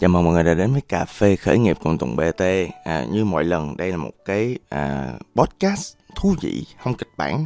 Chào 0.00 0.08
mừng 0.08 0.24
mọi 0.24 0.34
người 0.34 0.44
đã 0.44 0.54
đến 0.54 0.72
với 0.72 0.80
cà 0.80 1.04
phê 1.04 1.36
khởi 1.36 1.58
nghiệp 1.58 1.76
cùng 1.82 1.98
Tùng 1.98 2.16
BT. 2.16 2.42
À, 2.84 3.04
như 3.10 3.24
mọi 3.24 3.44
lần, 3.44 3.76
đây 3.76 3.90
là 3.90 3.96
một 3.96 4.10
cái 4.24 4.58
à, 4.68 5.12
podcast 5.34 5.94
thú 6.16 6.34
vị, 6.40 6.64
không 6.78 6.94
kịch 6.94 7.08
bản, 7.16 7.44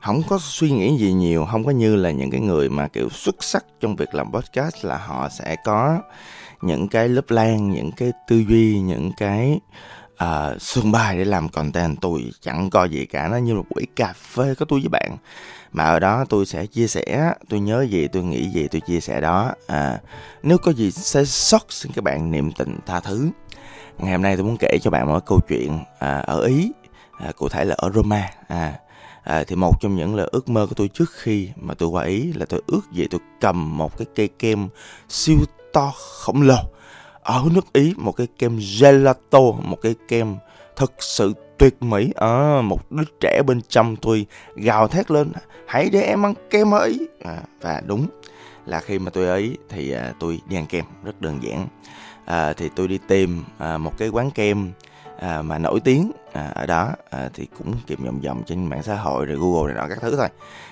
không 0.00 0.22
có 0.28 0.38
suy 0.40 0.70
nghĩ 0.70 0.98
gì 0.98 1.12
nhiều, 1.12 1.46
không 1.50 1.64
có 1.64 1.70
như 1.70 1.96
là 1.96 2.10
những 2.10 2.30
cái 2.30 2.40
người 2.40 2.68
mà 2.68 2.88
kiểu 2.88 3.08
xuất 3.10 3.44
sắc 3.44 3.64
trong 3.80 3.96
việc 3.96 4.14
làm 4.14 4.32
podcast 4.32 4.84
là 4.84 4.98
họ 4.98 5.28
sẽ 5.28 5.56
có 5.64 5.98
những 6.62 6.88
cái 6.88 7.08
lớp 7.08 7.30
lan, 7.30 7.70
những 7.70 7.92
cái 7.92 8.12
tư 8.28 8.44
duy, 8.48 8.80
những 8.80 9.12
cái 9.16 9.60
uh, 10.24 10.62
sương 10.62 10.92
bài 10.92 11.18
để 11.18 11.24
làm 11.24 11.48
content. 11.48 12.00
Tôi 12.00 12.32
chẳng 12.40 12.70
coi 12.70 12.90
gì 12.90 13.06
cả, 13.06 13.28
nó 13.28 13.36
như 13.36 13.54
một 13.54 13.64
buổi 13.74 13.86
cà 13.96 14.12
phê 14.12 14.54
có 14.54 14.66
tôi 14.68 14.80
với 14.80 14.88
bạn. 14.88 15.16
Mà 15.72 15.84
ở 15.84 15.98
đó 15.98 16.24
tôi 16.28 16.46
sẽ 16.46 16.66
chia 16.66 16.86
sẻ 16.86 17.32
tôi 17.48 17.60
nhớ 17.60 17.86
gì 17.90 18.08
tôi 18.08 18.22
nghĩ 18.22 18.48
gì 18.48 18.68
tôi 18.68 18.80
chia 18.80 19.00
sẻ 19.00 19.20
đó. 19.20 19.52
À, 19.66 19.98
nếu 20.42 20.58
có 20.58 20.72
gì 20.72 20.90
sai 20.90 21.26
sót 21.26 21.66
xin 21.68 21.92
các 21.92 22.04
bạn 22.04 22.30
niệm 22.30 22.52
tình 22.52 22.78
tha 22.86 23.00
thứ. 23.00 23.30
Ngày 23.98 24.12
hôm 24.12 24.22
nay 24.22 24.36
tôi 24.36 24.44
muốn 24.44 24.56
kể 24.56 24.78
cho 24.82 24.90
bạn 24.90 25.06
một 25.06 25.26
câu 25.26 25.40
chuyện 25.48 25.78
à, 25.98 26.18
ở 26.18 26.40
ý 26.40 26.72
à, 27.18 27.32
cụ 27.36 27.48
thể 27.48 27.64
là 27.64 27.74
ở 27.78 27.90
roma. 27.94 28.30
À, 28.48 28.74
à, 29.22 29.44
thì 29.46 29.56
một 29.56 29.80
trong 29.80 29.96
những 29.96 30.14
là 30.14 30.26
ước 30.32 30.48
mơ 30.48 30.66
của 30.66 30.74
tôi 30.74 30.88
trước 30.88 31.10
khi 31.12 31.48
mà 31.56 31.74
tôi 31.74 31.88
qua 31.88 32.04
ý 32.04 32.32
là 32.32 32.46
tôi 32.46 32.62
ước 32.66 32.92
gì 32.92 33.06
tôi 33.10 33.20
cầm 33.40 33.78
một 33.78 33.98
cái 33.98 34.06
cây 34.14 34.28
kem 34.28 34.68
siêu 35.08 35.36
to 35.72 35.92
khổng 35.96 36.42
lồ 36.42 36.58
ở 37.22 37.44
nước 37.52 37.72
ý 37.72 37.94
một 37.96 38.12
cái 38.12 38.26
kem 38.38 38.58
gelato 38.80 39.40
một 39.40 39.78
cái 39.82 39.94
kem 40.08 40.36
thực 40.76 40.92
sự 40.98 41.34
tuyệt 41.58 41.82
mỹ. 41.82 42.12
À, 42.16 42.60
một 42.62 42.90
đứa 42.90 43.04
trẻ 43.20 43.42
bên 43.46 43.60
trong 43.68 43.96
tôi 43.96 44.26
gào 44.54 44.88
thét 44.88 45.10
lên 45.10 45.32
hãy 45.66 45.90
để 45.90 46.00
em 46.00 46.26
ăn 46.26 46.34
kem 46.50 46.74
ấy 46.74 47.08
à, 47.24 47.36
và 47.60 47.82
đúng 47.86 48.06
là 48.66 48.80
khi 48.80 48.98
mà 48.98 49.10
tôi 49.10 49.26
ấy 49.26 49.56
thì 49.68 49.92
à, 49.92 50.12
tôi 50.20 50.40
đi 50.48 50.56
ăn 50.56 50.66
kem 50.66 50.84
rất 51.04 51.20
đơn 51.20 51.38
giản. 51.42 51.66
À, 52.24 52.52
thì 52.52 52.68
tôi 52.76 52.88
đi 52.88 52.98
tìm 53.08 53.44
à, 53.58 53.78
một 53.78 53.92
cái 53.98 54.08
quán 54.08 54.30
kem 54.30 54.72
à, 55.20 55.42
mà 55.42 55.58
nổi 55.58 55.80
tiếng 55.80 56.12
à, 56.32 56.52
ở 56.54 56.66
đó 56.66 56.92
à, 57.10 57.28
thì 57.34 57.46
cũng 57.58 57.74
tìm 57.86 58.04
vòng 58.04 58.20
vòng 58.20 58.42
trên 58.46 58.66
mạng 58.66 58.82
xã 58.82 58.94
hội 58.94 59.26
rồi 59.26 59.36
google 59.36 59.74
này 59.74 59.82
nọ 59.82 59.94
các 59.94 59.98
thứ 60.00 60.16
thôi. 60.16 60.28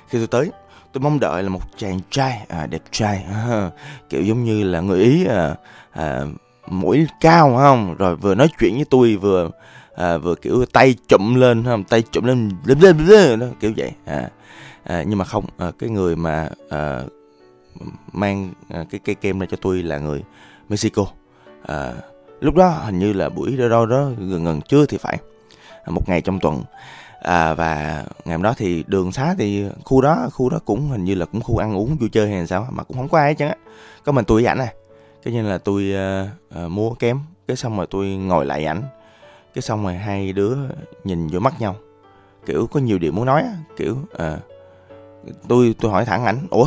Khi 0.09 0.19
tôi 0.19 0.27
tới 0.27 0.51
tôi 0.93 1.01
mong 1.01 1.21
đợi 1.21 1.43
là 1.43 1.49
một 1.49 1.63
chàng 1.77 2.01
trai 2.11 2.47
à, 2.49 2.67
đẹp 2.67 2.83
trai. 2.91 3.25
À, 3.33 3.71
kiểu 4.09 4.23
giống 4.23 4.45
như 4.45 4.65
là 4.65 4.81
người 4.81 5.01
ý 5.01 5.25
à, 5.25 5.55
à, 5.93 6.25
mũi 6.71 7.07
cao 7.21 7.57
không? 7.57 7.95
Rồi 7.99 8.17
vừa 8.17 8.35
nói 8.35 8.49
chuyện 8.61 8.75
với 8.75 8.85
tôi 8.91 9.17
vừa 9.17 9.51
à, 9.97 10.19
vừa 10.19 10.35
kiểu 10.35 10.65
tay 10.73 10.95
chụm 11.09 11.35
lên 11.35 11.65
không? 11.65 11.85
Tay 11.85 12.03
chụm 12.03 12.25
lên 12.25 12.51
lên 12.65 12.79
lên 12.81 13.07
lên 13.07 13.41
đó 13.41 13.47
kiểu 13.61 13.73
vậy. 13.77 13.93
À, 14.05 14.31
à 14.83 15.03
nhưng 15.03 15.19
mà 15.19 15.25
không 15.25 15.45
à, 15.59 15.71
cái 15.79 15.91
người 15.91 16.17
mà 16.17 16.49
à, 16.71 17.01
mang 18.13 18.51
à, 18.69 18.85
cái 18.91 19.01
cây 19.05 19.15
kem 19.15 19.39
ra 19.39 19.47
cho 19.51 19.57
tôi 19.61 19.83
là 19.83 19.99
người 19.99 20.25
Mexico. 20.69 21.07
À, 21.67 21.93
lúc 22.41 22.55
đó 22.55 22.69
hình 22.69 22.99
như 22.99 23.13
là 23.13 23.29
buổi 23.29 23.57
đó 23.57 23.69
đó, 23.69 23.87
đó 23.87 24.11
gần 24.19 24.45
gần 24.45 24.61
trưa 24.61 24.87
thì 24.87 24.99
phải 24.99 25.19
à, 25.85 25.91
một 25.91 26.09
ngày 26.09 26.21
trong 26.21 26.41
tuần. 26.41 26.63
À, 27.23 27.55
và 27.55 28.05
ngày 28.25 28.35
hôm 28.35 28.43
đó 28.43 28.55
thì 28.57 28.85
đường 28.87 29.13
xá 29.13 29.35
thì 29.39 29.65
khu 29.85 30.01
đó 30.01 30.29
khu 30.33 30.51
đó 30.51 30.59
cũng 30.65 30.89
hình 30.89 31.05
như 31.05 31.15
là 31.15 31.27
cũng 31.27 31.41
khu 31.41 31.57
ăn 31.57 31.77
uống 31.77 31.97
vui 31.97 32.09
chơi 32.09 32.31
hay 32.31 32.47
sao 32.47 32.67
mà 32.71 32.83
cũng 32.83 32.97
không 32.97 33.09
có 33.09 33.19
ai 33.19 33.35
hết 33.39 33.47
á. 33.49 33.57
Có 34.05 34.13
mình 34.13 34.25
tôi 34.25 34.43
với 34.43 34.49
ảnh 34.49 34.59
này 34.59 34.75
cái 35.29 35.35
nên 35.35 35.45
là 35.45 35.59
tôi 35.59 35.95
uh, 35.95 36.65
uh, 36.65 36.71
múa 36.71 36.91
kém 36.91 37.19
cái 37.49 37.57
xong 37.57 37.77
rồi 37.77 37.87
tôi 37.91 38.07
ngồi 38.07 38.47
lại 38.47 38.65
ảnh. 38.65 38.83
Cái 39.55 39.63
xong 39.63 39.85
rồi 39.85 39.95
hai 39.95 40.33
đứa 40.33 40.57
nhìn 41.05 41.29
vô 41.29 41.41
mắt 41.41 41.61
nhau. 41.61 41.77
Kiểu 42.47 42.67
có 42.67 42.81
nhiều 42.81 42.99
điều 42.99 43.13
muốn 43.13 43.27
nói 43.27 43.45
kiểu 43.77 43.97
uh, 44.15 44.39
tôi 45.49 45.75
tôi 45.81 45.91
hỏi 45.91 46.05
thẳng 46.05 46.25
ảnh 46.25 46.39
ủa 46.51 46.67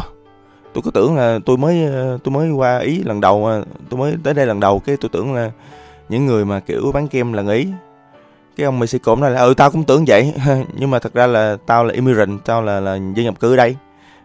tôi 0.74 0.82
cứ 0.86 0.92
tưởng 0.92 1.16
là 1.16 1.40
tôi 1.46 1.58
mới 1.58 1.90
tôi 2.24 2.32
mới 2.32 2.52
qua 2.52 2.78
ý 2.78 3.04
lần 3.04 3.22
đầu 3.22 3.50
tôi 3.90 4.00
mới 4.00 4.16
tới 4.24 4.34
đây 4.34 4.46
lần 4.46 4.60
đầu 4.60 4.80
cái 4.80 4.98
tôi 4.98 5.10
tưởng 5.14 5.34
là 5.34 5.52
những 6.10 6.26
người 6.26 6.46
mà 6.46 6.60
kiểu 6.60 6.92
bán 6.94 7.08
kem 7.08 7.34
là 7.34 7.54
ý. 7.54 7.68
Cái 8.56 8.66
ông 8.66 8.80
Mexico 8.80 9.16
nói 9.16 9.32
là 9.32 9.42
ừ 9.42 9.54
tao 9.58 9.72
cũng 9.72 9.84
tưởng 9.84 10.06
vậy. 10.08 10.34
Nhưng 10.78 10.92
mà 10.92 11.00
thật 11.00 11.14
ra 11.14 11.28
là 11.28 11.58
tao 11.66 11.84
là 11.84 11.94
immigrant 11.94 12.46
tao 12.46 12.62
là 12.62 12.80
là 12.80 12.96
dân 12.96 13.26
nhập 13.26 13.40
cư 13.40 13.54
ở 13.54 13.56
đây. 13.56 13.76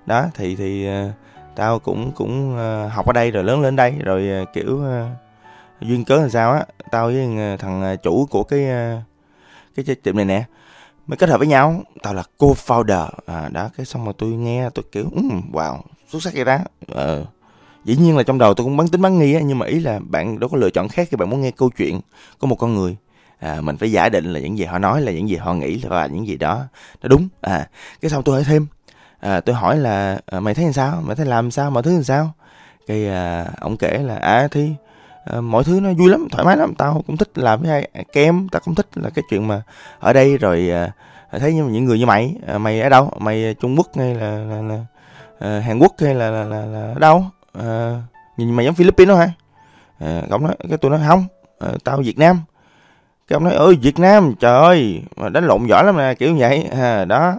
Đó 0.06 0.26
thì 0.34 0.56
thì 0.56 0.88
uh, 0.88 1.25
tao 1.56 1.78
cũng 1.78 2.12
cũng 2.12 2.56
ờ, 2.56 2.88
học 2.88 3.06
ở 3.06 3.12
đây 3.12 3.30
rồi 3.30 3.44
lớn 3.44 3.60
lên 3.60 3.76
đây 3.76 3.94
rồi 4.04 4.28
ờ, 4.28 4.44
kiểu 4.52 4.82
ờ, 4.82 5.08
duyên 5.80 6.04
cớ 6.04 6.16
làm 6.16 6.30
sao 6.30 6.52
á. 6.52 6.64
Tao 6.90 7.06
với 7.06 7.56
thằng 7.58 7.96
chủ 8.02 8.26
của 8.30 8.44
cái 8.44 8.66
cái 9.76 9.94
tiệm 10.02 10.16
này 10.16 10.24
nè 10.24 10.44
mới 11.06 11.16
kết 11.16 11.28
hợp 11.28 11.38
với 11.38 11.46
nhau. 11.46 11.82
Tao 12.02 12.14
là 12.14 12.22
co-founder. 12.38 13.08
À 13.26 13.48
đó 13.52 13.70
cái 13.76 13.86
xong 13.86 14.04
rồi 14.04 14.14
tôi 14.18 14.30
nghe 14.30 14.70
tôi 14.74 14.84
kiểu 14.92 15.04
um, 15.14 15.42
wow 15.52 15.78
xuất 16.08 16.22
sắc 16.22 16.34
vậy 16.34 16.44
đó. 16.44 16.58
Ờ 16.88 17.24
dĩ 17.84 17.96
nhiên 17.96 18.16
là 18.16 18.22
trong 18.22 18.38
đầu 18.38 18.54
tôi 18.54 18.64
cũng 18.64 18.76
bắn 18.76 18.88
tính 18.88 19.02
bắn 19.02 19.18
nghi 19.18 19.34
á 19.34 19.40
nhưng 19.40 19.58
mà 19.58 19.66
ý 19.66 19.80
là 19.80 19.98
bạn 19.98 20.40
đâu 20.40 20.50
có 20.50 20.58
lựa 20.58 20.70
chọn 20.70 20.88
khác 20.88 21.08
khi 21.10 21.16
bạn 21.16 21.30
muốn 21.30 21.40
nghe 21.40 21.50
câu 21.50 21.70
chuyện 21.76 22.00
của 22.38 22.46
một 22.46 22.56
con 22.56 22.74
người. 22.74 22.96
À, 23.38 23.60
mình 23.60 23.76
phải 23.76 23.92
giả 23.92 24.08
định 24.08 24.24
là 24.24 24.40
những 24.40 24.58
gì 24.58 24.64
họ 24.64 24.78
nói 24.78 25.00
là 25.00 25.12
những 25.12 25.28
gì 25.28 25.36
họ 25.36 25.54
nghĩ 25.54 25.80
là 25.90 26.06
những 26.06 26.26
gì 26.26 26.36
đó. 26.36 26.64
Nó 27.02 27.08
đúng 27.08 27.28
à 27.40 27.68
cái 28.00 28.10
xong 28.10 28.22
tôi 28.22 28.34
hỏi 28.34 28.44
thêm 28.44 28.66
à, 29.20 29.40
tôi 29.40 29.54
hỏi 29.54 29.76
là 29.76 30.18
à, 30.26 30.40
mày 30.40 30.54
thấy 30.54 30.64
làm 30.64 30.72
sao? 30.72 31.02
Mày 31.04 31.16
thấy 31.16 31.26
làm 31.26 31.50
sao? 31.50 31.70
Mọi 31.70 31.82
thứ 31.82 31.94
làm 31.94 32.04
sao? 32.04 32.30
Cái 32.86 33.08
à, 33.08 33.46
ông 33.60 33.76
kể 33.76 33.98
là 33.98 34.16
à 34.16 34.48
thì 34.50 34.70
à, 35.24 35.40
mọi 35.40 35.64
thứ 35.64 35.80
nó 35.80 35.90
vui 35.92 36.10
lắm 36.10 36.28
thoải 36.30 36.44
mái 36.44 36.56
lắm. 36.56 36.74
Tao 36.78 37.02
cũng 37.06 37.16
thích 37.16 37.38
làm 37.38 37.62
với 37.62 37.70
ai 37.70 38.04
kem 38.12 38.48
tao 38.48 38.60
cũng 38.64 38.74
thích 38.74 38.86
là 38.94 39.10
cái 39.10 39.22
chuyện 39.30 39.48
mà 39.48 39.62
ở 39.98 40.12
đây 40.12 40.38
rồi 40.38 40.70
à, 40.70 40.92
thấy 41.38 41.54
những 41.54 41.84
người 41.84 41.98
như 41.98 42.06
mày. 42.06 42.34
À, 42.46 42.58
mày 42.58 42.80
ở 42.80 42.88
đâu? 42.88 43.12
Mày 43.18 43.54
trung 43.60 43.76
quốc 43.76 43.86
hay 43.96 44.14
là, 44.14 44.38
là, 44.38 44.62
là 44.62 44.84
à, 45.38 45.60
hàn 45.60 45.78
quốc 45.78 45.92
hay 46.00 46.14
là 46.14 46.30
là, 46.30 46.44
là, 46.44 46.66
là 46.66 46.94
đâu? 46.98 47.24
À, 47.52 48.02
nhìn 48.36 48.54
mày 48.54 48.66
giống 48.66 48.74
philippines 48.74 49.08
đó 49.08 49.14
hả? 49.16 49.30
À, 49.98 50.22
ông 50.30 50.44
nói 50.44 50.56
cái 50.68 50.78
tôi 50.78 50.90
nói 50.90 51.00
không 51.08 51.26
à, 51.58 51.68
tao 51.84 51.96
việt 51.96 52.18
nam. 52.18 52.40
Cái 53.28 53.34
ông 53.34 53.44
nói 53.44 53.54
ơi 53.54 53.78
việt 53.82 53.98
nam 53.98 54.34
trời 54.40 54.60
ơi 54.60 55.02
mà 55.16 55.28
đánh 55.28 55.44
lộn 55.44 55.66
giỏi 55.66 55.84
lắm 55.84 55.96
nè 55.96 56.14
kiểu 56.14 56.36
vậy. 56.38 56.68
À, 56.72 57.04
đó 57.04 57.34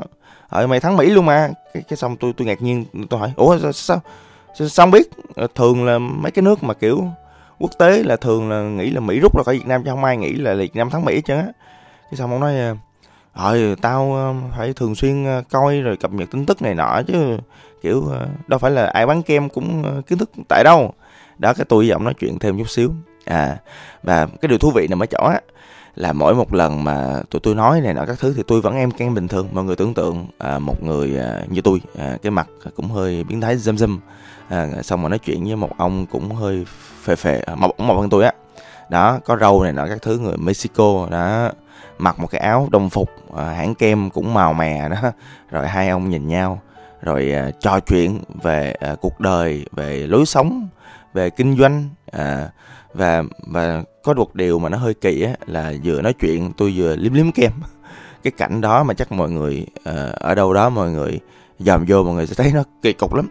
ờ 0.50 0.68
mày 0.68 0.80
thắng 0.80 0.98
mỹ 0.98 1.10
luôn 1.10 1.26
mà. 1.26 1.50
Cái, 1.74 1.84
cái 1.90 1.98
xong 1.98 2.16
tôi 2.16 2.34
tôi 2.38 2.48
ngạc 2.48 2.62
nhiên 2.62 2.86
tôi 3.10 3.20
hỏi 3.20 3.32
ủa 3.36 3.58
sao 3.58 3.72
sao 3.72 4.02
sao, 4.56 4.68
sao 4.68 4.86
không 4.86 4.92
biết? 4.92 5.10
Ờ, 5.36 5.48
thường 5.56 5.86
là 5.86 6.00
mấy 6.00 6.32
cái 6.32 6.44
nước 6.44 6.64
mà 6.64 6.74
kiểu 6.74 7.06
quốc 7.60 7.72
tế 7.80 8.04
là 8.04 8.16
thường 8.16 8.50
là 8.50 8.62
nghĩ 8.62 8.90
là 8.90 9.00
Mỹ 9.00 9.20
rút 9.20 9.38
ra 9.38 9.44
khỏi 9.44 9.58
Việt 9.58 9.68
Nam 9.68 9.84
chứ 9.84 9.90
không 9.90 10.04
ai 10.04 10.18
nghĩ 10.18 10.34
là 10.34 10.54
Việt 10.54 10.76
Nam 10.76 10.90
thắng 10.90 11.06
Mỹ 11.06 11.22
chứ 11.22 11.34
cái 12.12 12.18
xong 12.18 12.32
ông 12.32 12.40
nói 12.40 12.60
ờ, 12.60 12.76
ờ 13.34 13.76
tao 13.82 14.14
ờ, 14.16 14.34
phải 14.58 14.74
thường 14.74 14.96
xuyên 14.96 15.26
coi 15.50 15.82
rồi 15.82 15.98
cập 15.98 16.12
nhật 16.12 16.32
tin 16.32 16.46
tức 16.46 16.62
này 16.62 16.76
nọ 16.76 17.02
chứ 17.08 17.38
kiểu 17.82 18.12
đâu 18.48 18.60
phải 18.60 18.72
là 18.72 18.86
ai 18.86 19.06
bán 19.06 19.24
kem 19.24 19.50
cũng 19.50 20.02
kiến 20.08 20.18
thức 20.18 20.30
tại 20.48 20.64
đâu. 20.64 20.94
Đó 21.38 21.54
cái 21.54 21.66
tôi 21.70 21.84
với 21.84 21.92
ông 21.94 22.04
nói 22.04 22.14
chuyện 22.20 22.40
thêm 22.40 22.58
chút 22.58 22.70
xíu. 22.70 22.92
À 23.26 23.58
và 24.04 24.26
cái 24.42 24.50
điều 24.50 24.58
thú 24.58 24.72
vị 24.72 24.88
nằm 24.88 25.04
ở 25.04 25.06
chỗ 25.06 25.28
á 25.28 25.42
là 25.98 26.14
mỗi 26.14 26.36
một 26.36 26.54
lần 26.54 26.84
mà 26.84 27.22
tụi 27.30 27.40
tôi 27.40 27.56
nói 27.56 27.82
này 27.82 27.94
nọ 27.94 28.06
các 28.06 28.20
thứ 28.20 28.34
thì 28.38 28.44
tôi 28.48 28.62
vẫn 28.62 28.76
em 28.76 28.92
can 28.92 29.14
bình 29.14 29.28
thường. 29.28 29.48
Mọi 29.52 29.64
người 29.64 29.76
tưởng 29.76 29.94
tượng 29.94 30.28
à, 30.38 30.60
một 30.60 30.84
người 30.84 31.20
à, 31.20 31.42
như 31.50 31.62
tôi 31.62 31.82
à, 31.98 32.18
cái 32.22 32.32
mặt 32.32 32.48
cũng 32.76 32.90
hơi 32.92 33.24
biến 33.24 33.42
thái 33.42 33.58
dâm 33.58 33.78
dâm 33.78 34.00
à, 34.50 34.68
xong 34.84 35.02
mà 35.02 35.10
nói 35.10 35.20
chuyện 35.20 35.44
với 35.44 35.56
một 35.56 35.78
ông 35.78 36.06
cũng 36.06 36.36
hơi 36.36 36.66
phè 37.02 37.16
phè 37.16 37.42
à, 37.46 37.56
mập 37.56 37.80
mập 37.80 37.98
hơn 37.98 38.10
tôi 38.10 38.24
á. 38.24 38.32
Đó 38.90 39.20
có 39.26 39.38
râu 39.38 39.64
này 39.64 39.74
nọ 39.74 39.88
các 39.88 40.02
thứ 40.02 40.18
người 40.18 40.38
Mexico 40.38 41.08
đó 41.12 41.52
mặc 41.98 42.20
một 42.20 42.28
cái 42.28 42.42
áo 42.42 42.68
đồng 42.72 42.90
phục 42.90 43.10
à, 43.38 43.44
hãng 43.44 43.76
kem 43.76 44.10
cũng 44.10 44.34
màu 44.34 44.54
mè 44.54 44.90
đó. 44.90 45.12
Rồi 45.52 45.68
hai 45.68 45.90
ông 45.90 46.10
nhìn 46.10 46.28
nhau 46.28 46.62
rồi 47.02 47.32
à, 47.32 47.52
trò 47.60 47.80
chuyện 47.80 48.20
về 48.44 48.74
à, 48.80 48.96
cuộc 49.02 49.20
đời 49.20 49.66
về 49.72 50.08
lối 50.08 50.26
sống 50.26 50.68
về 51.18 51.30
kinh 51.30 51.58
doanh 51.58 51.90
à, 52.12 52.50
và 52.94 53.24
và 53.48 53.84
có 54.04 54.14
một 54.14 54.36
điều 54.36 54.60
mà 54.60 54.70
nó 54.70 54.78
hơi 54.78 54.94
kỳ 54.94 55.22
á 55.22 55.34
là 55.46 55.74
vừa 55.84 56.02
nói 56.02 56.14
chuyện 56.14 56.52
tôi 56.58 56.74
vừa 56.76 56.96
liếm 56.96 57.14
liếm 57.14 57.32
kem. 57.32 57.52
Cái 58.24 58.32
cảnh 58.38 58.62
đó 58.62 58.84
mà 58.84 58.94
chắc 58.94 59.12
mọi 59.12 59.30
người 59.30 59.66
uh, 59.90 60.16
ở 60.16 60.36
đâu 60.36 60.54
đó 60.54 60.70
mọi 60.70 60.92
người 60.92 61.20
dòm 61.60 61.86
vô 61.88 62.04
mọi 62.04 62.14
người 62.14 62.28
sẽ 62.28 62.36
thấy 62.36 62.52
nó 62.54 62.64
kỳ 62.82 62.94
cục 62.94 63.14
lắm. 63.14 63.28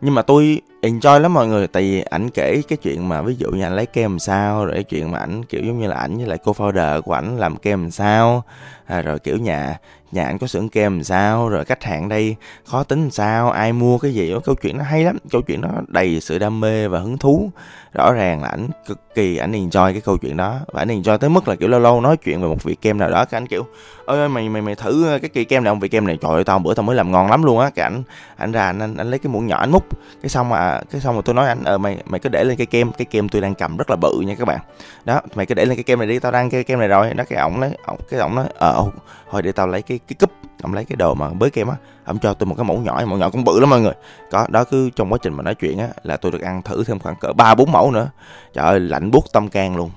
Nhưng 0.00 0.14
mà 0.14 0.22
tôi 0.22 0.60
enjoy 0.82 1.18
lắm 1.18 1.34
mọi 1.34 1.46
người 1.46 1.66
tại 1.66 1.82
vì 1.82 2.00
ảnh 2.00 2.30
kể 2.30 2.62
cái 2.68 2.76
chuyện 2.76 3.08
mà 3.08 3.22
ví 3.22 3.34
dụ 3.38 3.50
như 3.50 3.62
anh 3.62 3.76
lấy 3.76 3.86
kem 3.86 4.10
làm 4.10 4.18
sao 4.18 4.64
rồi 4.64 4.74
cái 4.74 4.84
chuyện 4.84 5.10
mà 5.10 5.18
ảnh 5.18 5.44
kiểu 5.44 5.60
giống 5.64 5.80
như 5.80 5.86
là 5.86 5.96
ảnh 5.96 6.16
với 6.16 6.26
lại 6.26 6.38
cô 6.44 6.52
founder 6.52 7.02
của 7.02 7.12
ảnh 7.12 7.36
làm 7.38 7.56
kem 7.56 7.82
làm 7.82 7.90
sao 7.90 8.42
à, 8.86 9.02
rồi 9.02 9.18
kiểu 9.18 9.36
nhà 9.36 9.78
nhà 10.12 10.24
anh 10.24 10.38
có 10.38 10.46
xưởng 10.46 10.68
kem 10.68 10.94
làm 10.94 11.04
sao? 11.04 11.48
Rồi 11.48 11.64
khách 11.64 11.84
hàng 11.84 12.08
đây 12.08 12.36
khó 12.64 12.82
tính 12.82 13.02
làm 13.02 13.10
sao? 13.10 13.50
Ai 13.50 13.72
mua 13.72 13.98
cái 13.98 14.14
gì? 14.14 14.34
Câu 14.44 14.54
chuyện 14.54 14.78
nó 14.78 14.84
hay 14.84 15.04
lắm. 15.04 15.18
Câu 15.30 15.42
chuyện 15.42 15.60
nó 15.60 15.68
đầy 15.88 16.20
sự 16.20 16.38
đam 16.38 16.60
mê 16.60 16.88
và 16.88 16.98
hứng 16.98 17.18
thú. 17.18 17.50
Rõ 17.92 18.12
ràng 18.12 18.42
là 18.42 18.48
ảnh 18.48 18.68
cực 18.86 19.14
kỳ 19.14 19.36
ảnh 19.36 19.52
enjoy 19.52 19.92
cái 19.92 20.00
câu 20.00 20.16
chuyện 20.16 20.36
đó. 20.36 20.58
Và 20.72 20.82
ảnh 20.82 20.88
enjoy 20.88 21.18
tới 21.18 21.30
mức 21.30 21.48
là 21.48 21.56
kiểu 21.56 21.68
lâu 21.68 21.80
lâu 21.80 22.00
nói 22.00 22.16
chuyện 22.16 22.42
về 22.42 22.48
một 22.48 22.62
vị 22.62 22.74
kem 22.74 22.98
nào 22.98 23.10
đó. 23.10 23.24
Cái 23.24 23.38
anh 23.38 23.46
kiểu 23.46 23.66
ơi 24.06 24.28
mày 24.28 24.48
mày 24.48 24.62
mày 24.62 24.74
thử 24.74 25.18
cái 25.22 25.28
kỳ 25.28 25.44
kem 25.44 25.64
này 25.64 25.70
ông 25.70 25.80
vị 25.80 25.88
kem 25.88 26.06
này 26.06 26.18
trời 26.22 26.32
ơi 26.32 26.44
tao 26.44 26.58
bữa 26.58 26.74
tao 26.74 26.82
mới 26.82 26.96
làm 26.96 27.12
ngon 27.12 27.30
lắm 27.30 27.42
luôn 27.42 27.58
á. 27.58 27.70
Cái 27.74 27.82
ảnh 27.82 28.02
ảnh 28.36 28.52
ra 28.52 28.66
anh, 28.66 28.78
anh, 28.78 29.10
lấy 29.10 29.18
cái 29.18 29.32
muỗng 29.32 29.46
nhỏ 29.46 29.56
anh 29.56 29.70
múc. 29.70 29.86
Cái 30.22 30.28
xong 30.28 30.48
mà 30.48 30.80
cái 30.90 31.00
xong 31.00 31.16
mà 31.16 31.22
tôi 31.24 31.34
nói 31.34 31.48
anh 31.48 31.64
ờ 31.64 31.78
mày 31.78 31.98
mày 32.04 32.20
cứ 32.20 32.28
để 32.28 32.44
lên 32.44 32.56
cái 32.56 32.66
kem 32.66 32.92
cái 32.92 33.04
kem 33.04 33.28
tôi 33.28 33.42
đang 33.42 33.54
cầm 33.54 33.76
rất 33.76 33.90
là 33.90 33.96
bự 33.96 34.20
nha 34.26 34.34
các 34.38 34.44
bạn. 34.44 34.58
Đó 35.04 35.20
mày 35.34 35.46
cứ 35.46 35.54
để 35.54 35.64
lên 35.64 35.76
cái 35.76 35.84
kem 35.84 35.98
này 35.98 36.08
đi 36.08 36.18
tao 36.18 36.32
đang 36.32 36.50
cái 36.50 36.64
kem 36.64 36.78
này 36.78 36.88
rồi. 36.88 37.14
Đó 37.14 37.24
cái 37.28 37.38
ổng 37.38 37.60
nói 37.60 37.70
ổng 37.86 37.98
cái 38.10 38.20
ổng 38.20 38.34
nói 38.34 38.46
ờ 38.58 38.84
thôi 39.30 39.42
để 39.42 39.52
tao 39.52 39.66
lấy 39.66 39.82
cái 39.82 39.95
cái 39.98 40.16
cúp, 40.20 40.32
ông 40.62 40.74
lấy 40.74 40.84
cái 40.84 40.96
đồ 40.96 41.14
mà 41.14 41.30
bới 41.30 41.50
kem 41.50 41.68
á, 41.68 41.76
ông 42.04 42.18
cho 42.18 42.34
tôi 42.34 42.46
một 42.46 42.54
cái 42.54 42.64
mẫu 42.64 42.78
nhỏ 42.78 43.02
mẫu 43.06 43.18
nhỏ 43.18 43.30
cũng 43.30 43.44
bự 43.44 43.60
lắm 43.60 43.70
mọi 43.70 43.80
người. 43.80 43.94
Có, 44.30 44.46
đó 44.50 44.64
cứ 44.64 44.90
trong 44.90 45.12
quá 45.12 45.18
trình 45.22 45.34
mà 45.34 45.42
nói 45.42 45.54
chuyện 45.54 45.78
á, 45.78 45.88
là 46.02 46.16
tôi 46.16 46.32
được 46.32 46.42
ăn 46.42 46.62
thử 46.62 46.84
thêm 46.84 46.98
khoảng 46.98 47.16
cỡ 47.16 47.32
ba, 47.32 47.54
bốn 47.54 47.72
mẫu 47.72 47.90
nữa. 47.90 48.10
Trời 48.52 48.64
ơi, 48.66 48.80
lạnh 48.80 49.10
buốt 49.10 49.32
tâm 49.32 49.48
can 49.48 49.76
luôn. 49.76 49.90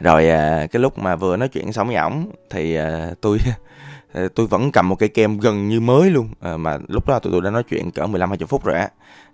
Rồi 0.00 0.28
à, 0.28 0.66
cái 0.72 0.80
lúc 0.80 0.98
mà 0.98 1.16
vừa 1.16 1.36
nói 1.36 1.48
chuyện 1.48 1.72
xong 1.72 1.86
với 1.86 1.96
ổng, 1.96 2.30
thì 2.50 2.74
à, 2.74 3.10
tôi 3.20 3.38
Ờ, 4.14 4.28
tôi 4.28 4.46
vẫn 4.46 4.72
cầm 4.72 4.88
một 4.88 4.96
cây 4.98 5.08
kem 5.08 5.38
gần 5.38 5.68
như 5.68 5.80
mới 5.80 6.10
luôn. 6.10 6.28
À, 6.40 6.56
mà 6.56 6.78
lúc 6.88 7.08
đó 7.08 7.18
tụi 7.18 7.32
tôi 7.32 7.40
đã 7.40 7.50
nói 7.50 7.62
chuyện 7.62 7.90
cỡ 7.90 8.06
15 8.06 8.30
20 8.30 8.46
phút 8.46 8.64
rồi 8.64 8.78
á. 8.78 8.88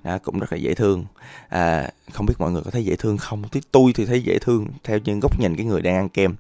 Đó, 0.05 0.19
cũng 0.23 0.39
rất 0.39 0.53
là 0.53 0.59
dễ 0.59 0.75
thương. 0.75 1.05
À, 1.49 1.91
không 2.13 2.27
biết 2.27 2.35
mọi 2.39 2.53
người 2.53 2.63
có 2.65 2.71
thấy 2.71 2.85
dễ 2.85 2.97
thương 2.97 3.19
không? 3.19 3.43
Thì 3.53 3.61
tôi 3.73 3.93
thì 3.95 4.07
thấy 4.07 4.23
dễ 4.23 4.39
thương 4.39 4.67
theo 4.85 4.99
những 5.05 5.21
góc 5.21 5.41
nhìn 5.41 5.57
cái 5.57 5.67
người 5.67 5.83
đang 5.83 5.95
ăn 5.97 6.09
kem. 6.09 6.35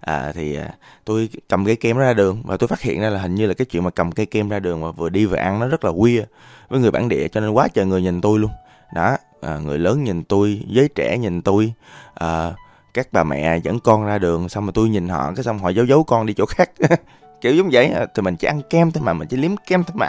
À, 0.00 0.32
thì 0.34 0.56
à, 0.56 0.74
tôi 1.04 1.28
cầm 1.48 1.64
cây 1.64 1.76
kem 1.76 1.96
ra 1.96 2.12
đường 2.12 2.42
và 2.44 2.56
tôi 2.56 2.68
phát 2.68 2.80
hiện 2.80 3.00
ra 3.00 3.10
là 3.10 3.20
hình 3.20 3.34
như 3.34 3.46
là 3.46 3.54
cái 3.54 3.64
chuyện 3.64 3.84
mà 3.84 3.90
cầm 3.90 4.12
cây 4.12 4.26
kem 4.26 4.48
ra 4.48 4.58
đường 4.58 4.80
mà 4.80 4.90
vừa 4.90 5.08
đi 5.08 5.26
vừa 5.26 5.36
ăn 5.36 5.60
nó 5.60 5.68
rất 5.68 5.84
là 5.84 5.92
queer 5.98 6.24
với 6.68 6.80
người 6.80 6.90
bản 6.90 7.08
địa 7.08 7.28
cho 7.28 7.40
nên 7.40 7.50
quá 7.50 7.68
trời 7.68 7.86
người 7.86 8.02
nhìn 8.02 8.20
tôi 8.20 8.38
luôn. 8.38 8.50
Đó 8.94 9.16
à, 9.40 9.58
người 9.58 9.78
lớn 9.78 10.04
nhìn 10.04 10.24
tôi 10.24 10.62
giới 10.66 10.88
trẻ 10.88 11.18
nhìn 11.18 11.42
tôi. 11.42 11.72
À, 12.14 12.52
các 12.94 13.08
bà 13.12 13.24
mẹ 13.24 13.58
dẫn 13.58 13.80
con 13.80 14.06
ra 14.06 14.18
đường 14.18 14.48
xong 14.48 14.66
mà 14.66 14.72
tôi 14.74 14.88
nhìn 14.88 15.08
họ 15.08 15.32
cái 15.36 15.44
xong 15.44 15.58
họ 15.58 15.68
giấu 15.68 15.86
giấu 15.86 16.04
con 16.04 16.26
đi 16.26 16.34
chỗ 16.34 16.46
khác. 16.46 16.70
kiểu 17.44 17.54
giống 17.54 17.68
vậy 17.72 17.92
thì 18.14 18.22
mình 18.22 18.36
chỉ 18.36 18.46
ăn 18.46 18.60
kem 18.70 18.90
thôi 18.90 19.02
mà 19.04 19.12
mình 19.12 19.28
chỉ 19.28 19.36
liếm 19.36 19.56
kem 19.56 19.84
thôi 19.84 19.94
mà 19.98 20.08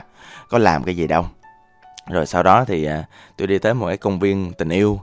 có 0.50 0.58
làm 0.58 0.84
cái 0.84 0.96
gì 0.96 1.08
đâu. 1.08 1.26
Rồi 2.10 2.26
sau 2.26 2.44
đó 2.44 2.66
thì 2.68 2.86
à, 2.86 3.04
tôi 3.38 3.48
đi 3.48 3.60
tới 3.60 3.74
một 3.74 3.88
cái 3.88 3.98
công 3.98 4.20
viên 4.20 4.54
tình 4.54 4.70
yêu 4.70 5.02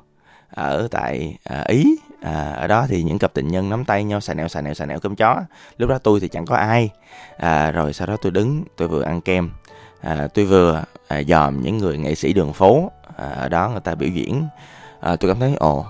ở 0.51 0.89
tại 0.91 1.37
à, 1.45 1.65
ý 1.69 1.97
à, 2.23 2.53
ở 2.53 2.67
đó 2.67 2.87
thì 2.89 3.03
những 3.03 3.19
cặp 3.19 3.35
tình 3.35 3.49
nhân 3.49 3.71
nắm 3.71 3.85
tay 3.85 4.05
nhau 4.05 4.21
xà 4.21 4.35
nẹo 4.35 4.49
xà 4.49 4.61
nẹo 4.61 4.75
xà 4.75 4.87
nẹo 4.87 5.01
cơm 5.01 5.17
chó. 5.17 5.41
Lúc 5.79 5.91
đó 5.91 5.99
tôi 5.99 6.21
thì 6.21 6.29
chẳng 6.29 6.47
có 6.47 6.57
ai 6.57 6.91
à, 7.37 7.71
rồi 7.71 7.93
sau 7.93 8.07
đó 8.07 8.17
tôi 8.23 8.33
đứng 8.33 8.65
tôi 8.77 8.89
vừa 8.89 9.03
ăn 9.03 9.21
kem 9.21 9.51
à, 10.01 10.29
tôi 10.35 10.45
vừa 10.45 10.85
à, 11.09 11.23
dòm 11.23 11.63
những 11.63 11.79
người 11.79 11.99
nghệ 11.99 12.15
sĩ 12.15 12.33
đường 12.33 12.53
phố 12.53 12.91
à, 13.17 13.29
ở 13.29 13.49
đó 13.49 13.69
người 13.69 13.81
ta 13.81 13.95
biểu 13.95 14.09
diễn. 14.09 14.47
À, 15.01 15.17
tôi 15.17 15.31
cảm 15.31 15.41
thấy 15.41 15.55
ồ 15.59 15.87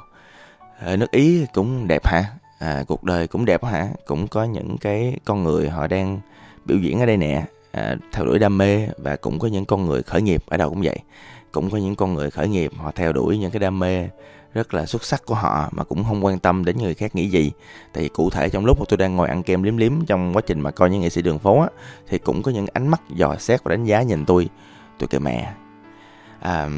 ờ, 0.85 0.97
nước 0.97 1.11
ý 1.11 1.47
cũng 1.53 1.89
đẹp 1.89 2.07
hả? 2.07 2.25
À, 2.63 2.85
cuộc 2.89 3.05
đời 3.05 3.27
cũng 3.27 3.45
đẹp 3.45 3.65
hả? 3.65 3.89
Cũng 4.07 4.29
có 4.29 4.45
những 4.45 4.79
cái 4.79 5.17
con 5.25 5.45
người 5.45 5.69
họ 5.69 5.87
đang 5.87 6.21
biểu 6.65 6.79
diễn 6.79 7.01
ở 7.01 7.07
đây 7.07 7.17
nè 7.17 7.45
à, 7.73 7.97
theo 8.13 8.25
đuổi 8.25 8.39
đam 8.39 8.59
mê 8.59 8.89
và 8.99 9.17
cũng 9.17 9.39
có 9.39 9.49
những 9.49 9.65
con 9.65 9.87
người 9.87 10.03
khởi 10.03 10.23
nghiệp 10.23 10.43
ở 10.47 10.57
đâu 10.57 10.71
cũng 10.71 10.83
vậy. 10.83 10.99
Cũng 11.53 11.71
có 11.71 11.79
những 11.79 11.97
con 11.97 12.15
người 12.15 12.31
khởi 12.31 12.49
nghiệp 12.49 12.73
họ 12.77 12.93
theo 12.95 13.13
đuổi 13.13 13.39
những 13.39 13.51
cái 13.51 13.61
đam 13.61 13.79
mê 13.79 14.09
rất 14.55 14.75
là 14.75 14.87
xuất 14.87 15.05
sắc 15.05 15.27
của 15.27 15.35
họ 15.35 15.69
mà 15.73 15.85
cũng 15.85 16.05
không 16.05 16.25
quan 16.25 16.39
tâm 16.39 16.65
đến 16.65 16.79
người 16.79 16.95
khác 16.95 17.15
nghĩ 17.15 17.29
gì. 17.29 17.53
Thì 17.95 18.09
cụ 18.09 18.31
thể 18.31 18.49
trong 18.49 18.67
lúc 18.67 18.81
mà 18.81 18.85
tôi 18.89 18.97
đang 18.97 19.17
ngồi 19.17 19.29
ăn 19.29 19.43
kem 19.43 19.63
liếm 19.63 19.77
liếm 19.77 20.07
trong 20.07 20.37
quá 20.37 20.43
trình 20.47 20.61
mà 20.61 20.71
coi 20.71 20.91
những 20.91 21.01
nghệ 21.01 21.11
sĩ 21.11 21.23
đường 21.23 21.39
phố 21.39 21.61
á 21.61 21.69
thì 22.09 22.19
cũng 22.19 22.43
có 22.43 22.51
những 22.51 22.67
ánh 22.73 22.89
mắt 22.89 23.01
dò 23.09 23.37
xét 23.39 23.65
và 23.65 23.71
đánh 23.71 23.85
giá 23.85 24.03
nhìn 24.03 24.25
tôi. 24.25 24.49
Tôi 24.99 25.09
kêu 25.09 25.21
mẹ 25.21 25.53
à, 26.41 26.69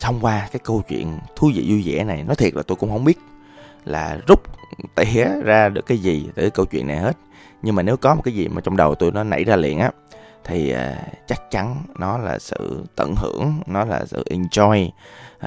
thông 0.00 0.20
qua 0.20 0.48
cái 0.52 0.60
câu 0.64 0.82
chuyện 0.88 1.18
thú 1.36 1.50
vị 1.54 1.66
vui 1.68 1.82
vẻ 1.86 2.04
này 2.04 2.24
nói 2.24 2.36
thiệt 2.36 2.54
là 2.54 2.62
tôi 2.62 2.76
cũng 2.76 2.90
không 2.90 3.04
biết 3.04 3.18
là 3.84 4.18
rút 4.26 4.40
tỉa 4.94 5.26
ra 5.44 5.68
được 5.68 5.86
cái 5.86 5.98
gì 5.98 6.28
từ 6.34 6.42
cái 6.42 6.50
câu 6.50 6.66
chuyện 6.66 6.86
này 6.86 6.98
hết. 6.98 7.16
Nhưng 7.62 7.74
mà 7.74 7.82
nếu 7.82 7.96
có 7.96 8.14
một 8.14 8.22
cái 8.24 8.34
gì 8.34 8.48
mà 8.48 8.60
trong 8.60 8.76
đầu 8.76 8.94
tôi 8.94 9.12
nó 9.12 9.24
nảy 9.24 9.44
ra 9.44 9.56
liền 9.56 9.78
á 9.78 9.90
thì 10.44 10.74
uh, 10.74 10.78
chắc 11.26 11.50
chắn 11.50 11.82
nó 11.98 12.18
là 12.18 12.38
sự 12.38 12.84
tận 12.96 13.14
hưởng 13.16 13.52
nó 13.66 13.84
là 13.84 14.04
sự 14.04 14.24
enjoy 14.30 14.88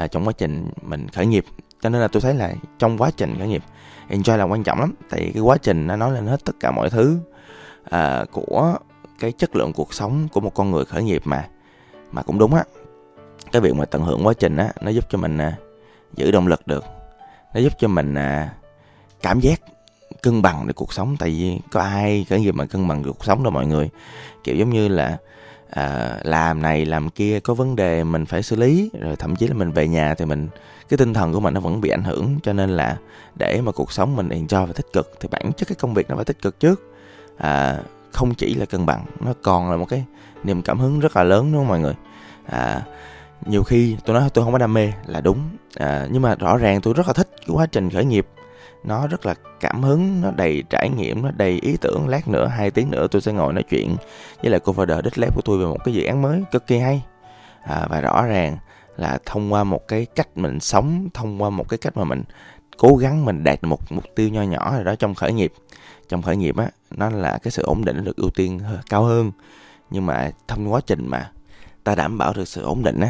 uh, 0.04 0.12
trong 0.12 0.28
quá 0.28 0.34
trình 0.38 0.70
mình 0.82 1.08
khởi 1.08 1.26
nghiệp. 1.26 1.46
Cho 1.82 1.90
nên 1.90 2.02
là 2.02 2.08
tôi 2.08 2.22
thấy 2.22 2.34
là 2.34 2.54
trong 2.80 2.98
quá 2.98 3.12
trình 3.18 3.36
khởi 3.38 3.48
nghiệp 3.48 3.64
enjoy 4.10 4.38
là 4.38 4.44
quan 4.44 4.64
trọng 4.64 4.80
lắm. 4.80 4.94
Tại 5.10 5.32
cái 5.34 5.42
quá 5.44 5.58
trình 5.58 5.88
nó 5.88 5.96
nói 5.96 6.12
lên 6.12 6.28
hết 6.28 6.46
tất 6.46 6.54
cả 6.60 6.72
mọi 6.72 6.90
thứ 6.90 7.18
uh, 7.84 8.32
của 8.32 8.76
cái 9.20 9.32
chất 9.32 9.56
lượng 9.56 9.74
cuộc 9.74 9.94
sống 9.94 10.28
của 10.32 10.40
một 10.40 10.54
con 10.54 10.72
người 10.72 10.86
khởi 10.86 11.04
nghiệp 11.04 11.22
mà. 11.26 11.48
Mà 12.12 12.22
cũng 12.22 12.40
đúng 12.40 12.54
á 12.54 12.64
cái 13.52 13.62
việc 13.62 13.76
mà 13.76 13.86
tận 13.86 14.02
hưởng 14.02 14.26
quá 14.26 14.34
trình 14.34 14.58
á 14.58 14.70
nó 14.82 14.92
giúp 14.92 15.06
cho 15.10 15.18
mình 15.18 15.38
uh, 15.38 15.54
giữ 16.16 16.32
động 16.32 16.48
lực 16.48 16.68
được. 16.68 16.86
Nó 17.54 17.60
giúp 17.62 17.74
cho 17.80 17.88
mình 17.88 18.14
uh, 18.14 18.65
cảm 19.26 19.40
giác 19.40 19.62
cân 20.22 20.42
bằng 20.42 20.68
được 20.68 20.74
cuộc 20.76 20.94
sống. 20.94 21.18
Tại 21.20 21.30
vì 21.30 21.60
có 21.72 21.82
ai 21.82 22.26
cái 22.30 22.44
gì 22.44 22.52
mà 22.52 22.66
cân 22.66 22.88
bằng 22.88 23.04
được 23.04 23.12
cuộc 23.18 23.26
sống 23.26 23.44
đâu 23.44 23.52
mọi 23.52 23.66
người. 23.66 23.90
Kiểu 24.44 24.56
giống 24.56 24.70
như 24.70 24.88
là 24.88 25.18
à, 25.70 26.18
làm 26.24 26.62
này 26.62 26.86
làm 26.86 27.10
kia 27.10 27.40
có 27.40 27.54
vấn 27.54 27.76
đề 27.76 28.04
mình 28.04 28.26
phải 28.26 28.44
xử 28.44 28.56
lý. 28.56 28.92
Rồi 29.00 29.16
thậm 29.16 29.36
chí 29.36 29.48
là 29.48 29.54
mình 29.54 29.72
về 29.72 29.88
nhà 29.88 30.14
thì 30.14 30.26
mình 30.26 30.48
cái 30.90 30.98
tinh 30.98 31.14
thần 31.14 31.34
của 31.34 31.40
mình 31.40 31.54
nó 31.54 31.60
vẫn 31.60 31.82
bị 31.82 31.90
ảnh 31.90 32.04
hưởng. 32.04 32.40
Cho 32.44 32.54
nên 32.54 32.70
là 32.70 32.98
để 33.36 33.62
mà 33.62 33.72
cuộc 33.72 33.92
sống 33.92 34.16
mình 34.16 34.30
enjoy 34.30 34.66
và 34.66 34.74
tích 34.74 34.94
cực 34.94 35.12
thì 35.20 35.30
bản 35.32 35.52
chất 35.58 35.68
cái 35.68 35.76
công 35.76 35.94
việc 35.94 36.10
nó 36.10 36.16
phải 36.16 36.26
tích 36.26 36.42
cực 36.42 36.60
trước. 36.60 36.82
À, 37.38 37.80
không 38.12 38.34
chỉ 38.34 38.56
là 38.56 38.66
cân 38.66 38.86
bằng 38.86 39.06
nó 39.20 39.34
còn 39.42 39.72
là 39.72 39.78
một 39.78 39.86
cái 39.86 40.04
niềm 40.44 40.62
cảm 40.62 40.80
hứng 40.80 41.00
rất 41.00 41.16
là 41.16 41.24
lớn 41.24 41.52
đúng 41.52 41.62
không 41.62 41.68
mọi 41.68 41.80
người? 41.80 41.96
À, 42.46 42.82
nhiều 43.46 43.64
khi 43.64 43.98
tôi 44.06 44.20
nói 44.20 44.30
tôi 44.34 44.44
không 44.44 44.54
có 44.54 44.60
đam 44.60 44.74
mê 44.74 44.92
là 45.06 45.22
đúng. 45.22 45.40
À, 45.76 46.08
nhưng 46.12 46.22
mà 46.22 46.36
rõ 46.36 46.58
ràng 46.58 46.82
tôi 46.82 46.94
rất 46.94 47.08
là 47.08 47.14
thích 47.14 47.30
cái 47.40 47.50
quá 47.50 47.66
trình 47.66 47.90
khởi 47.90 48.06
nghiệp 48.06 48.28
nó 48.88 49.08
rất 49.08 49.26
là 49.26 49.34
cảm 49.60 49.84
hứng 49.84 50.22
nó 50.22 50.32
đầy 50.32 50.64
trải 50.70 50.90
nghiệm 50.90 51.22
nó 51.22 51.32
đầy 51.38 51.60
ý 51.62 51.78
tưởng. 51.82 52.08
Lát 52.08 52.28
nữa 52.28 52.48
hai 52.48 52.72
tiếng 52.72 52.92
nữa 52.92 53.08
tôi 53.12 53.22
sẽ 53.22 53.34
ngồi 53.34 53.54
nói 53.54 53.64
chuyện 53.70 53.96
với 54.42 54.52
lại 54.52 54.60
cô 54.64 54.74
founder 54.74 55.02
đích 55.02 55.18
lép 55.18 55.36
của 55.36 55.42
tôi 55.46 55.58
về 55.58 55.66
một 55.66 55.78
cái 55.84 55.94
dự 55.94 56.04
án 56.04 56.22
mới 56.22 56.44
cực 56.52 56.68
kỳ 56.68 56.78
hay. 56.78 57.04
À, 57.64 57.88
và 57.90 58.02
rõ 58.02 58.26
ràng 58.26 58.58
là 58.98 59.18
thông 59.26 59.54
qua 59.54 59.64
một 59.64 59.88
cái 59.88 60.06
cách 60.16 60.28
mình 60.36 60.60
sống 60.60 61.08
thông 61.14 61.42
qua 61.42 61.50
một 61.50 61.70
cái 61.70 61.78
cách 61.78 61.98
mà 61.98 62.04
mình 62.04 62.24
cố 62.78 62.96
gắng 62.96 63.26
mình 63.26 63.44
đạt 63.44 63.62
được 63.62 63.68
một 63.70 63.92
mục 63.92 64.06
tiêu 64.16 64.30
nho 64.30 64.42
nhỏ 64.42 64.72
rồi 64.76 64.84
đó 64.84 64.96
trong 64.96 65.16
khởi 65.16 65.34
nghiệp. 65.34 65.54
Trong 66.10 66.22
khởi 66.22 66.38
nghiệp 66.38 66.58
á 66.58 66.70
nó 66.92 67.10
là 67.10 67.38
cái 67.44 67.52
sự 67.52 67.64
ổn 67.64 67.86
định 67.86 68.04
được 68.04 68.16
ưu 68.18 68.30
tiên 68.30 68.60
cao 68.90 69.04
hơn. 69.04 69.32
Nhưng 69.90 70.06
mà 70.06 70.32
trong 70.48 70.74
quá 70.74 70.82
trình 70.88 71.08
mà 71.08 71.32
ta 71.84 71.96
đảm 71.96 72.18
bảo 72.18 72.34
được 72.34 72.48
sự 72.48 72.64
ổn 72.64 72.84
định 72.84 73.00
á 73.00 73.10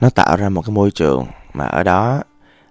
nó 0.00 0.10
tạo 0.10 0.36
ra 0.36 0.48
một 0.48 0.62
cái 0.62 0.74
môi 0.74 0.90
trường 0.90 1.26
mà 1.52 1.64
ở 1.64 1.82
đó 1.82 2.22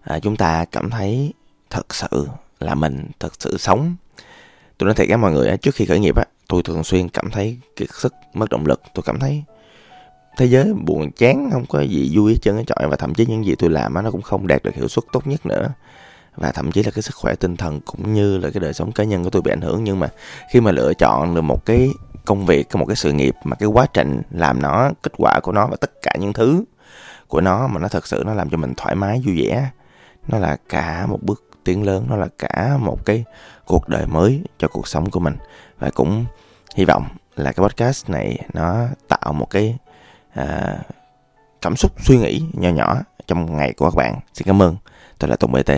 à, 0.02 0.20
chúng 0.20 0.36
ta 0.36 0.66
cảm 0.66 0.90
thấy 0.90 1.34
thật 1.70 1.96
sự 1.96 2.28
là 2.60 2.76
mình 2.76 3.08
thật 3.20 3.34
sự 3.40 3.58
sống. 3.58 3.96
Tôi 4.78 4.86
nói 4.86 4.96
thiệt 4.96 5.08
với 5.08 5.18
mọi 5.18 5.32
người 5.32 5.58
trước 5.58 5.76
khi 5.76 5.86
khởi 5.86 6.00
nghiệp 6.00 6.16
á, 6.16 6.24
tôi 6.48 6.64
thường 6.64 6.84
xuyên 6.84 7.10
cảm 7.10 7.32
thấy 7.32 7.58
kiệt 7.76 7.90
sức, 7.94 8.14
mất 8.34 8.50
động 8.50 8.66
lực. 8.66 8.82
Tôi 8.94 9.04
cảm 9.06 9.20
thấy 9.20 9.44
thế 10.38 10.46
giới 10.46 10.74
buồn 10.74 11.12
chán, 11.12 11.50
không 11.52 11.66
có 11.66 11.82
gì 11.82 12.12
vui 12.14 12.32
hết 12.32 12.38
trơn 12.42 12.58
á 12.58 12.64
trọi. 12.68 12.88
Và 12.88 12.96
thậm 12.96 13.14
chí 13.14 13.26
những 13.26 13.46
gì 13.46 13.56
tôi 13.60 13.70
làm 13.70 13.94
á, 13.94 14.02
nó 14.02 14.12
cũng 14.12 14.22
không 14.22 14.48
đạt 14.48 14.64
được 14.64 14.76
hiệu 14.76 14.88
suất 14.88 15.04
tốt 15.12 15.28
nhất 15.28 15.46
nữa. 15.46 15.70
Và 16.36 16.52
thậm 16.52 16.72
chí 16.72 16.84
là 16.84 16.92
cái 16.92 17.02
sức 17.02 17.16
khỏe 17.16 17.36
tinh 17.36 17.58
thần 17.58 17.82
cũng 17.82 18.14
như 18.14 18.38
là 18.38 18.50
cái 18.50 18.60
đời 18.60 18.74
sống 18.74 18.92
cá 18.92 19.04
nhân 19.04 19.24
của 19.24 19.30
tôi 19.30 19.42
bị 19.42 19.52
ảnh 19.52 19.62
hưởng. 19.62 19.84
Nhưng 19.84 20.00
mà 20.00 20.10
khi 20.52 20.62
mà 20.62 20.72
lựa 20.72 20.94
chọn 20.94 21.36
được 21.36 21.42
một 21.42 21.66
cái 21.66 21.90
công 22.26 22.46
việc, 22.46 22.76
một 22.76 22.86
cái 22.86 22.96
sự 22.96 23.14
nghiệp, 23.14 23.36
mà 23.44 23.56
cái 23.56 23.68
quá 23.68 23.86
trình 23.94 24.22
làm 24.32 24.62
nó, 24.62 24.92
kết 25.02 25.12
quả 25.18 25.40
của 25.40 25.52
nó 25.52 25.68
và 25.68 25.76
tất 25.82 25.92
cả 26.02 26.12
những 26.20 26.34
thứ 26.34 26.64
của 27.28 27.42
nó 27.42 27.68
mà 27.68 27.80
nó 27.80 27.88
thật 27.88 28.08
sự 28.08 28.24
nó 28.26 28.34
làm 28.34 28.50
cho 28.50 28.58
mình 28.58 28.74
thoải 28.78 28.96
mái, 28.96 29.22
vui 29.26 29.42
vẻ, 29.42 29.70
nó 30.28 30.40
là 30.40 30.58
cả 30.70 31.06
một 31.10 31.20
bước 31.22 31.47
tiến 31.68 31.84
lớn. 31.84 32.06
Nó 32.10 32.16
là 32.16 32.28
cả 32.38 32.78
một 32.80 33.06
cái 33.06 33.24
cuộc 33.66 33.90
đời 33.90 34.06
mới 34.06 34.42
cho 34.58 34.68
cuộc 34.68 34.88
sống 34.88 35.10
của 35.10 35.20
mình. 35.20 35.36
Và 35.80 35.90
cũng 35.90 36.26
hy 36.76 36.86
vọng 36.86 37.08
là 37.36 37.52
cái 37.52 37.64
podcast 37.64 38.10
này 38.10 38.40
nó 38.54 38.86
tạo 39.08 39.34
một 39.34 39.50
cái 39.50 39.78
à, 40.34 40.78
cảm 41.62 41.76
xúc 41.76 41.92
suy 42.00 42.18
nghĩ 42.18 42.42
nhỏ 42.54 42.70
nhỏ 42.70 42.96
trong 43.28 43.58
ngày 43.58 43.74
của 43.74 43.86
các 43.86 43.96
bạn. 43.96 44.20
Xin 44.34 44.48
cảm 44.48 44.62
ơn. 44.62 44.76
Tôi 45.20 45.30
là 45.30 45.36
tùng 45.36 45.52
bt 45.52 45.72